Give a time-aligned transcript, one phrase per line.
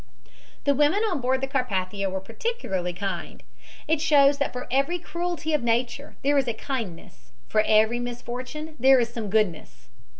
[0.63, 3.43] "The women on board the Carpathia were particularly kind.
[3.87, 8.75] It shows that for every cruelty of nature there is a kindness, for every misfortune
[8.79, 9.89] there is some goodness.